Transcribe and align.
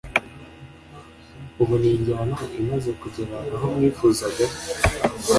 ubona 1.61 1.85
iyi 1.87 2.01
njyana 2.01 2.35
imaze 2.61 2.89
kugera 3.01 3.35
aho 3.55 3.65
mwifuzaga 3.75 4.45